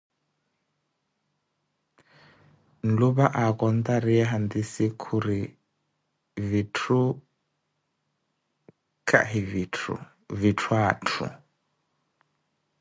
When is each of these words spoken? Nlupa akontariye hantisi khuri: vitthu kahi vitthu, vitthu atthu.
Nlupa 2.87 3.25
akontariye 3.45 4.23
hantisi 4.31 4.85
khuri: 5.01 5.41
vitthu 6.49 7.01
kahi 9.09 9.41
vitthu, 9.51 9.93
vitthu 10.39 10.71
atthu. 10.89 11.25